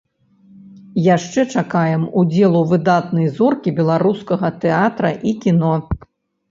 [1.15, 5.75] Яшчэ чакаем удзелу выдатнай зоркі беларускага тэатра і кіно!